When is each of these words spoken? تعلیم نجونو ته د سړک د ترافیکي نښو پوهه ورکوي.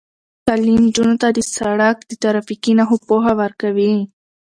تعلیم 0.45 0.75
نجونو 0.85 1.15
ته 1.21 1.27
د 1.33 1.39
سړک 1.55 1.97
د 2.09 2.11
ترافیکي 2.23 2.71
نښو 2.77 2.97
پوهه 3.07 3.31
ورکوي. 3.41 3.93